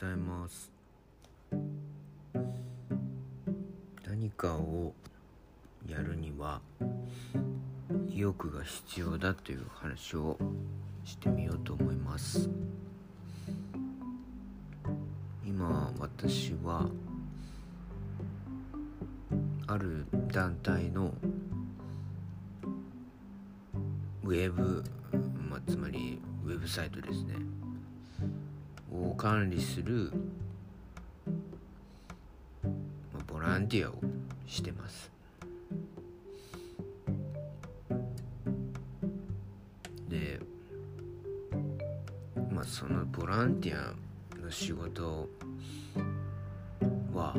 [0.00, 0.72] ございます。
[4.08, 4.94] 何かを
[5.86, 6.62] やるには
[8.08, 10.38] 意欲が必要だという話を
[11.04, 12.48] してみようと思います。
[15.46, 16.88] 今私は
[19.66, 21.12] ある団体の
[24.24, 24.82] ウェブ、
[25.50, 27.34] まあ、つまりウェブサイトですね。
[28.92, 30.12] を管理する、
[33.12, 33.94] ま、ボランティアを
[34.46, 35.10] してます。
[40.08, 40.40] で
[42.50, 43.94] まあそのボランティア
[44.42, 45.28] の仕事
[47.14, 47.34] は、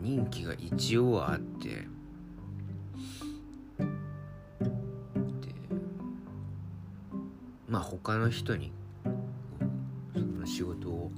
[0.00, 1.40] 任期が一応あっ
[7.72, 8.70] まあ他の人に
[10.12, 11.10] その仕事を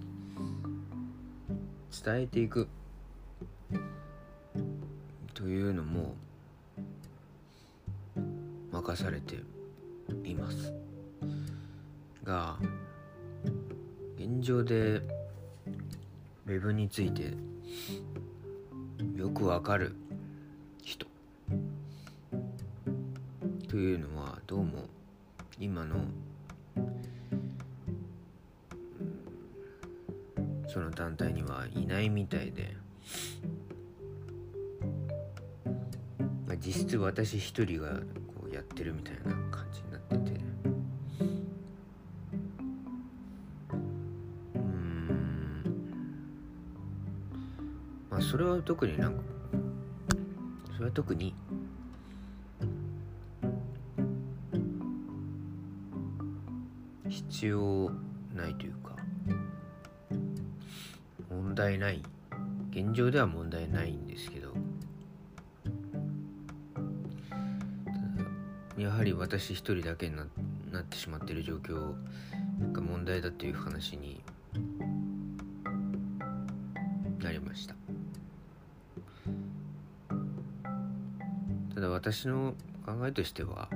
[2.05, 2.69] 伝えていく。
[5.34, 6.14] というのも
[8.70, 9.34] 任されて
[10.22, 10.72] います。
[12.22, 12.56] が
[14.16, 15.02] 現状で
[16.46, 17.33] ウェブについて
[19.16, 19.96] よくわかる
[20.84, 21.05] 人。
[23.68, 24.84] というのはどうも
[25.58, 25.96] 今の
[30.75, 32.75] その団体にはいないみたいで、
[36.48, 40.41] まあ、実質私一人がこうやってるみたいな感じになってて。
[44.55, 45.64] うん。
[48.11, 49.20] まあそれは特になんか
[50.75, 51.36] それは特に
[57.08, 57.92] 必要
[58.34, 58.93] ないというか。
[61.54, 62.02] 問題ない。
[62.72, 64.52] 現状では問題ないんですけど。
[68.76, 70.26] やはり私一人だけにな
[70.72, 71.94] なってしまっている状況
[72.72, 74.20] が問題だという話に
[77.20, 77.76] なりました。
[81.76, 82.54] ただ私の
[82.84, 83.68] 考えとしては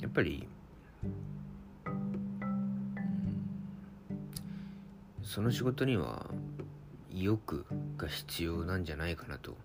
[0.00, 0.48] やっぱり
[5.32, 6.26] その仕事には
[7.10, 7.64] 意欲
[7.96, 9.56] が必要なんじゃないかなと。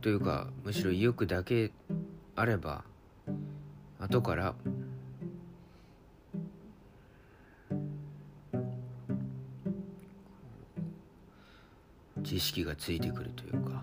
[0.00, 1.72] というかむしろ意欲だけ
[2.36, 2.84] あれば
[3.98, 4.54] 後から
[12.22, 13.82] 知識がついてくるというか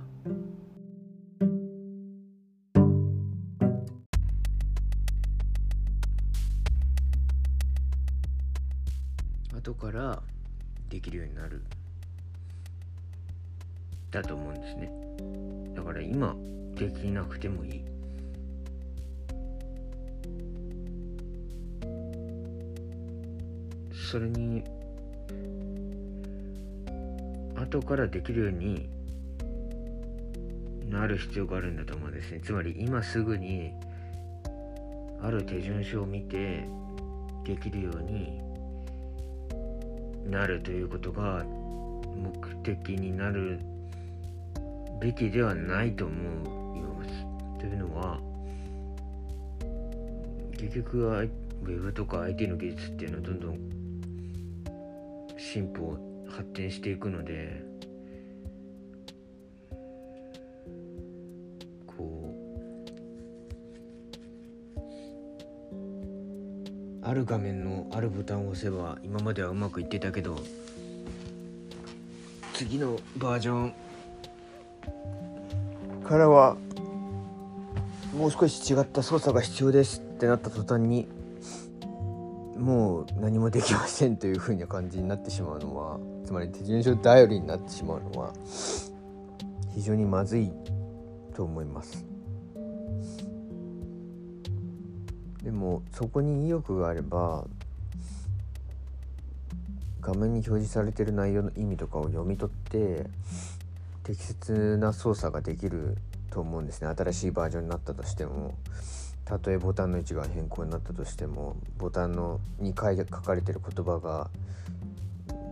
[9.69, 10.22] 後から
[10.90, 11.62] できるようになる。
[14.09, 14.91] だと思うんですね。
[15.75, 16.35] だから今
[16.75, 17.84] できなくてもいい。
[23.94, 24.63] それに
[27.56, 28.90] 後からできるように
[30.90, 32.41] なる必要があるんだと思うんですね。
[32.44, 33.72] つまり今すぐに
[35.22, 36.68] ある手順書を見て
[37.46, 38.48] できるように
[40.29, 43.59] なるということが目的になる
[45.01, 47.09] べきではないと思います。
[47.59, 48.19] というのは
[50.51, 53.79] 結局はウェブとか IT の技術っていうのはどんどん
[55.38, 55.97] 進歩
[56.29, 57.63] 発展していくので
[67.09, 70.38] ある画面のあるボタンを押せば今まではうまくいってたけど
[72.53, 73.74] 次のバージョン。
[76.08, 76.56] からは
[78.16, 81.08] もう少し違った操作が必要ですってなった途端に
[82.58, 88.34] もう何もできませんというふうな感じになってしまうのはつまり手順書頼りになってしまうのは
[89.73, 90.52] 非常にまずい
[91.35, 92.09] と思います。
[95.49, 97.43] でもそこに意欲があれば
[99.99, 103.07] 画面に表示されてる内容の意味とかを読み取って
[104.03, 105.97] 適切な操作ができる
[106.29, 106.87] と思うんですね。
[106.96, 108.53] 新しいバージョンになったとしても
[109.25, 114.29] たとえボタンの位置が変更になったとしてもボタンのに書い書かれてる言葉が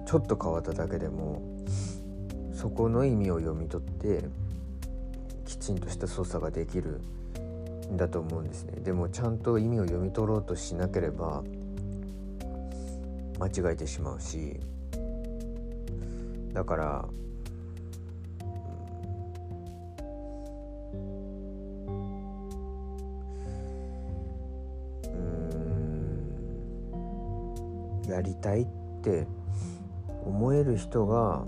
[0.06, 1.42] ちょっと変わっただけでも
[2.54, 4.26] そこの意味を読み取って
[5.48, 7.02] きちんとした操作ができる
[7.94, 8.82] だと思うんですね。
[8.82, 11.44] でもちゃんと意味を読み取ろうとしなければ
[13.40, 14.60] 間違えてしまうし。
[16.58, 17.08] だから
[25.06, 25.10] う
[28.08, 28.68] んやりたいっ
[29.04, 29.28] て
[30.26, 31.46] 思える人が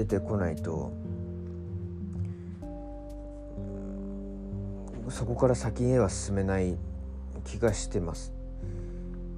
[0.00, 0.90] 出てこないと
[5.10, 6.78] そこから先へは進めない
[7.44, 8.32] 気がしてます。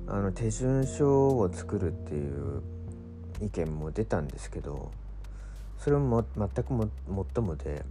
[0.06, 2.62] あの手順書を作るっていう
[3.41, 4.93] 意見も出たんですけど
[5.79, 7.82] それも全くももっともで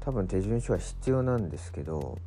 [0.00, 2.18] 多分手順書は必要なんですけど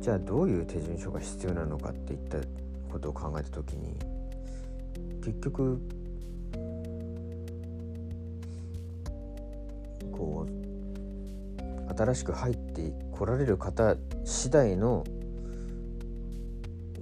[0.00, 2.38] じゃあどういう手順書が必要なのかっていった
[2.90, 3.94] ことを考えた時に
[5.22, 5.80] 結局
[10.12, 15.04] こう新しく入ってこられる方次第の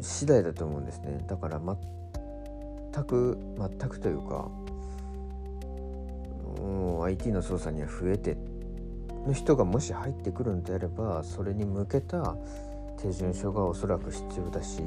[0.01, 4.49] 次第だと思うんですねだから全く全くというか
[6.59, 8.37] もう IT の操作には増えて
[9.27, 12.37] の人がもし入ってくるんであればそれに向けた
[13.01, 14.83] 手順書がおそらく必要だし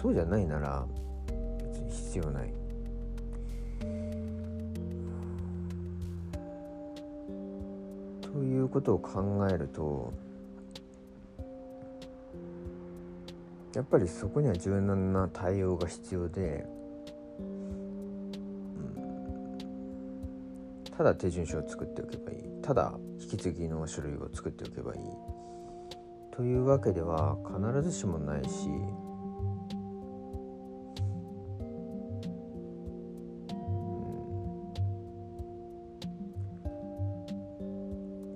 [0.00, 0.86] そうじゃないなら
[1.58, 2.57] 別に必要ない。
[8.38, 10.12] ということを考えると
[13.74, 16.64] やっぱりそこには柔軟な対応が必要で、
[17.40, 17.42] う
[19.00, 19.04] ん、
[20.96, 22.38] ただ手順書を作っておけばいい。
[22.62, 25.00] ただ引き継ぎの書類を作っておけばいい。
[26.30, 28.68] というわけでは必ずしもないし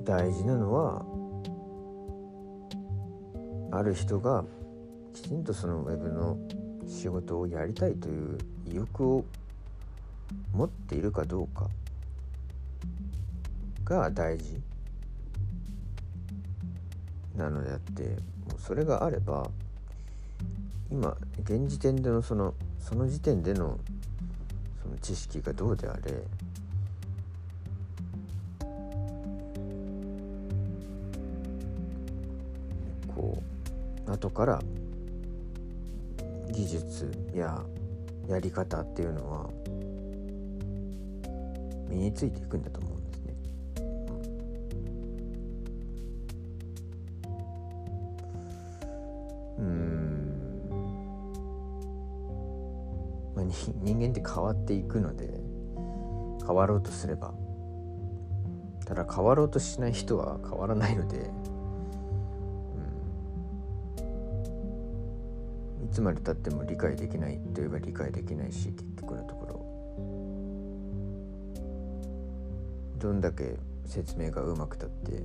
[0.04, 1.04] 大事なのは
[3.70, 4.44] ある人が
[5.14, 6.36] きちんとそのウェブの
[6.86, 9.24] 仕事をやりたいという意欲を
[10.52, 11.68] 持っているかどうか
[13.84, 14.60] が大事
[17.36, 19.48] なのであってもうそれがあれば
[20.90, 23.78] 今現時点でのそのその時点での
[24.82, 26.12] その知識がどうであれ
[33.14, 33.42] こ
[34.06, 34.60] う後から
[36.50, 37.62] 技術や
[38.28, 39.50] やり方っていうのは
[41.88, 43.34] 身についていくんだと思うんですね。
[49.58, 50.62] うん、
[53.34, 53.44] まあ、
[53.82, 55.40] 人間って変わっていくので
[56.46, 57.34] 変わろうとすれば
[58.86, 61.51] ただ変わろうとしない人は変わらないので。
[65.92, 69.52] つまでたっても理解できないといえば理解できないし結局のところ
[72.98, 75.22] どんだけ説明がうまくたって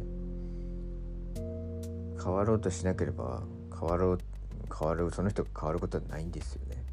[2.22, 4.19] 変わろうとしなければ変わろう
[4.78, 6.83] 変わるその人が変わることはないんですよね。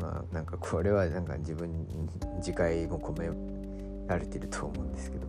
[0.00, 1.86] まあなんかこれはなんか自分に
[2.38, 5.26] 自戒も込められてると思うんですけど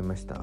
[0.00, 0.34] いました。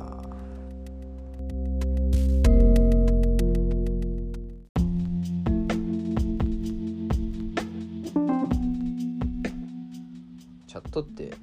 [10.67, 11.33] チャットって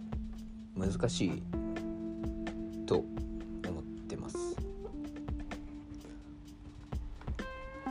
[0.76, 1.42] 難しい
[2.86, 4.36] と思ってます。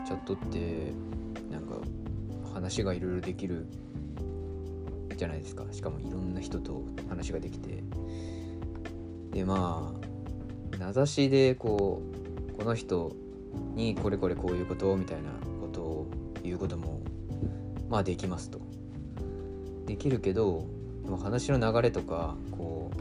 [0.05, 0.93] チャットって
[1.51, 1.75] なんか
[2.53, 3.67] 話がいろいろできる
[5.15, 7.81] じゃないですかしかもいろんな人と話ができて
[9.31, 10.12] でまあ
[10.83, 12.01] 名指しでこ
[12.51, 13.15] うこの人
[13.73, 15.29] にこれこれこういうことみたいな
[15.61, 16.07] ことを
[16.43, 16.99] 言うことも
[17.89, 18.59] まあできますと。
[19.85, 20.65] できるけど
[21.03, 22.91] でも話の流れとかこ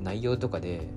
[0.00, 0.88] う内容とかで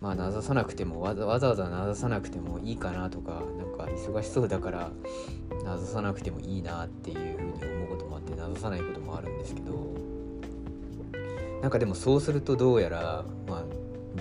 [0.00, 4.90] まあ名指さなくてもわざわざ名指さなくてもいいかなとかなんか忙しそうだから
[5.64, 9.94] 名指さなくてもいいなっていうふうに思うこともあって名指さないこともあるんですけど
[11.62, 13.64] なんかでもそうするとどうやら、まあ、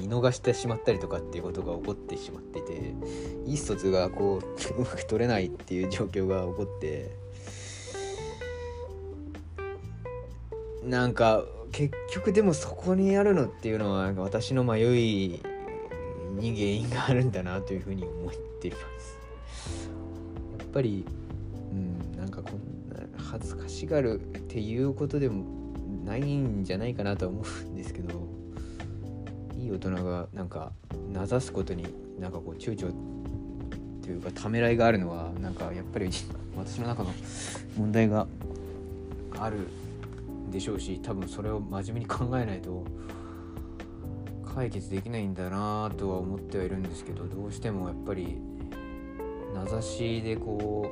[0.02, 2.94] 見逃してしまったりとかっていうことが起こってしまってて
[3.46, 4.46] 意思疎通がこう
[4.78, 7.12] うまく取れないっていう状況が起こって
[10.84, 15.42] なんか結局でもそこにあるのっていうのは私の迷い
[16.36, 19.18] に原因があるんだなというふうに思っています。
[20.60, 21.06] やっぱり
[21.72, 25.46] うんなんかこんな恥ずかしがるっていうことでも
[26.06, 27.44] ないんじゃないかなと思う。
[29.68, 30.72] い大人がなんか
[31.12, 31.86] 名指すことに
[32.20, 32.94] なんかこう躊躇
[34.02, 36.10] というかためらいがあるのはなんかやっぱり
[36.56, 37.14] 私の中の
[37.78, 38.28] 問題が
[39.38, 39.68] ある
[40.50, 42.86] でしょうし多分それを真面目に考えないと
[44.56, 48.40] 解決できないんだなとは思ってはいるんですけどどうしてもやっぱり
[49.54, 50.90] 名指しでこ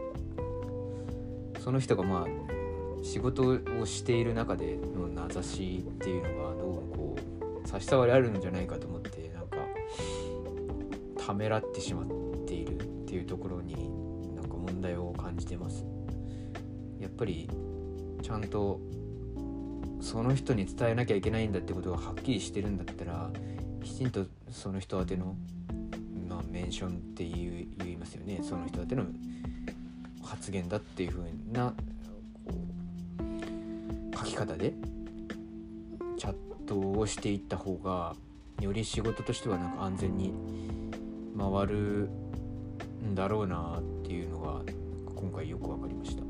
[1.58, 6.95] うその人がまあ仕事をしている中での名指しっていうのがどうもこう
[7.76, 9.58] 差し障りあるんじゃないかと思ってなんか
[11.26, 12.06] ためらってしまっ
[12.46, 13.90] ているっていうところに
[14.34, 15.84] なんか問題を感じてます。
[17.00, 17.50] やっぱり
[18.22, 18.80] ちゃんと
[20.00, 23.30] その人に伝えなきゃいけないんだってことがはっきりしてるんだったら
[23.84, 25.36] きちんとその人宛ての、
[26.30, 29.06] まあ、メンションって言言いますよねその人宛ての
[30.24, 31.74] 発言だっていう風な
[34.18, 34.74] 書き方で
[36.66, 38.16] トをしていった方が
[38.60, 40.34] より仕事としてはなんか安全に
[41.38, 42.10] 回る
[43.04, 44.62] んだろうなっていうのが
[45.16, 46.24] 今回よく分かりました。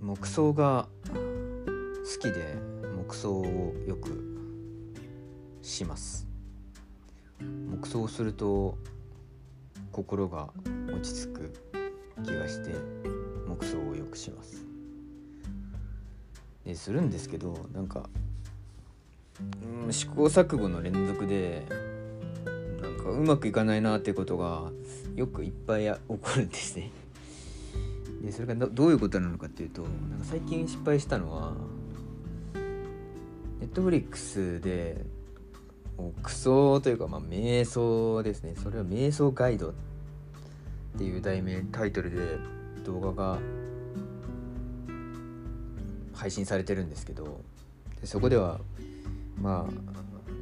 [0.00, 2.56] 木葬が好きで
[2.96, 4.33] 木葬をよく
[5.64, 6.26] します。
[7.40, 8.76] 木葬をすると
[9.92, 10.50] 心が
[10.88, 11.54] 落ち着く
[12.22, 12.74] 気がして
[13.48, 14.64] 木葬をよくします。
[16.64, 18.08] でするんですけどなんか、
[19.84, 21.66] うん、試行錯誤の連続で
[22.80, 24.70] なんかうまくいかないなってことが
[25.14, 26.90] よくいっぱい起こるんですね。
[28.22, 31.52] でそれがどういうことなのかっていうとなんか最近失敗したのは
[33.60, 35.04] ネットフリックスで
[35.96, 38.54] もうクソというかまあ瞑想ですね。
[38.56, 39.72] それは瞑想ガイドっ
[40.98, 42.38] ていう題名タイトルで
[42.84, 43.38] 動画が
[46.12, 47.40] 配信されてるんですけど
[48.00, 48.60] でそこでは
[49.40, 49.72] まあ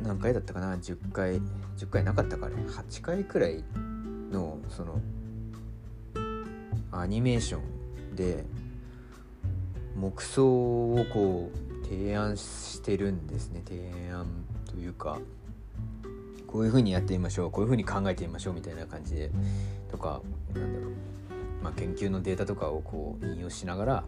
[0.03, 1.41] 何回だったかな？10回
[1.79, 3.65] 10回なかったかね8回くらい
[4.31, 5.01] のその
[6.91, 7.59] アニメーショ
[8.13, 8.45] ンで
[9.97, 13.63] 木葬をこう提案してるんですね。
[13.67, 14.27] 提案
[14.67, 15.19] というか
[16.53, 19.31] こういう風にやってみましょうこういう風に考えてみましょうみたいな感じで
[19.91, 20.21] とか
[20.53, 20.93] なんだろう、
[21.65, 24.05] まあ、研究のデータとかをこう引用しながら、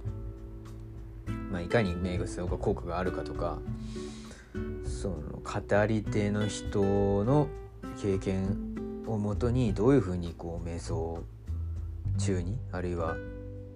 [1.51, 3.59] まあ、いかに名画が効果があるかとか
[4.85, 7.49] その語り手の人の
[8.01, 11.25] 経験をもとにどういう風にこう瞑想
[12.19, 13.17] 中にあるいは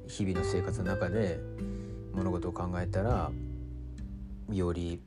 [0.08, 1.40] 日々の生活の中で
[2.12, 3.30] 物事を考えたら
[4.52, 5.00] より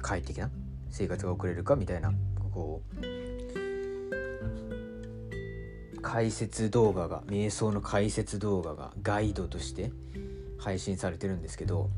[0.00, 0.50] 快適な
[0.90, 2.12] 生活が送れるかみたいな
[2.52, 2.96] こう
[6.02, 9.90] 解説動画が瞑想の解説動画がガイドとして
[10.58, 11.88] 配信されてるんですけど、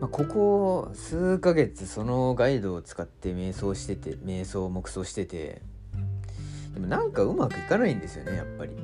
[0.00, 5.60] まあ、ここ数ヶ月そのガイドを使って瞑想してて瞑想黙想してて
[6.72, 8.72] でもなんかうまくいかないんですよねやっぱり。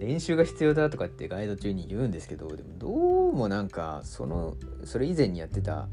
[0.00, 2.88] 練習が必要だとかってガイド中に言うんですけどでもど
[3.30, 5.88] うもなんかそのそれ以前にやってた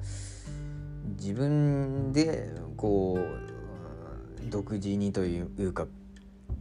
[1.17, 5.87] 自分でこう独自にというか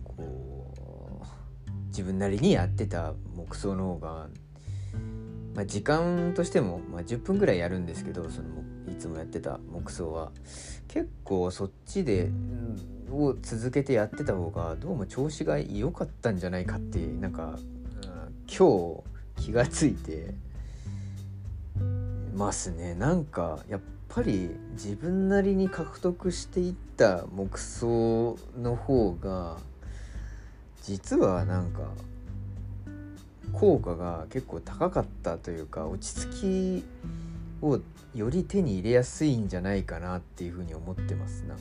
[0.04, 4.28] こう自分なりにやってた木葬の方が、
[5.54, 8.48] まあ、時間としても、まあ、10分ぐらいやるんですけどその
[8.90, 10.30] いつもやってた木葬は
[10.88, 12.30] 結構そっちで
[13.10, 17.74] を続けてやってた方がどうも調子が良かったんじゃないかってなんか、うん
[18.46, 19.02] 今
[19.36, 20.34] 日気がついて
[22.34, 22.94] ますね。
[22.94, 29.58] なんかやっぱり自分なりに獲得していった木葬の方が
[30.82, 31.80] 実はなんか
[33.52, 36.84] 効果が結構高かったというか落ち着き
[37.62, 37.80] を
[38.14, 41.44] より手に入れやすいんじゃないかなっていうふうに思ってます。
[41.44, 41.56] な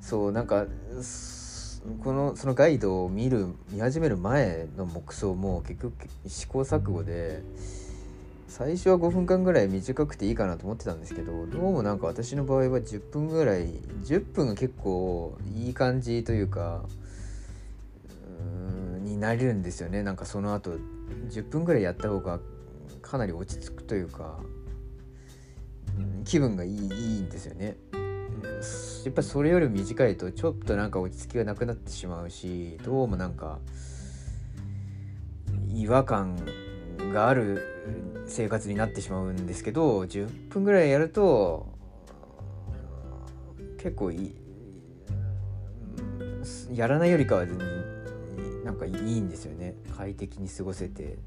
[0.00, 0.66] そうなんか
[2.02, 5.92] このそのガイドを見る見始める前の木葬も結局
[6.26, 7.42] 試行錯誤で
[8.48, 13.66] 最初は5分間ぐらい短くていいかなと思ってたんですけどどうもなんか私の場合は10分ぐらい
[14.04, 16.84] 10分が結構いい感じというか
[18.40, 18.42] う
[19.00, 20.72] んになれるんですよねなんかその後
[21.28, 22.38] 10分ぐらいやった方が
[23.02, 24.38] かなり落ち着くというか、
[25.98, 26.84] うん、気分がいいいい
[27.20, 27.76] んですよね。
[29.04, 33.58] やっぱそれより短いとちょっとなんか落ち着きがなくなってしまうしどうもなんか
[35.72, 36.36] 違和感
[37.12, 41.66] がある生活になってしまうんですけど10分ぐらいやると
[43.78, 44.34] 結構いい
[46.72, 49.76] やらないよりかは全然なんかいいんですよね。
[49.96, 51.18] 快適に過ごせて。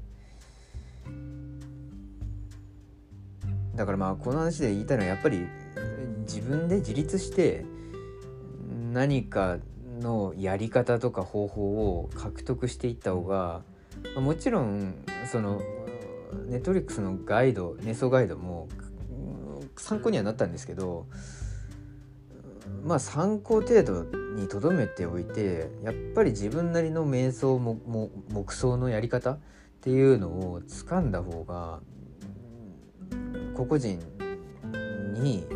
[3.74, 5.46] だからまあこの話で言いたいのはやっぱり
[6.20, 7.64] 自分で自立して
[8.92, 9.56] 何か
[10.00, 13.62] のやり方とか方法を獲得していった方が
[14.16, 14.94] もちろん
[15.30, 15.60] その
[16.46, 18.68] ネットリックスのガイド瞑想ガイドも
[19.76, 21.06] 参考にはなったんですけど
[22.84, 24.04] まあ参考程度
[24.36, 29.38] にとどめておいてやっぱり自分なりの瞑想もも黙想のやり方っ
[29.80, 31.80] ていうのを掴んだ方が
[33.54, 33.98] 個々人
[35.14, 35.46] に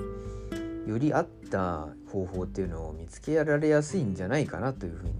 [0.86, 5.12] より合った方法っていうのを見つけられやすいんじゃないかなというふうに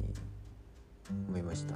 [1.29, 1.75] 思いました。